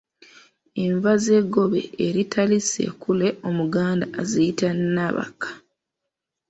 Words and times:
Enva 0.83 1.11
z’eggobe 1.23 1.81
eritali 2.05 2.57
ssekule 2.65 3.27
Omuganda 3.49 4.05
aziyita 4.21 4.67
Nabakka. 4.93 5.49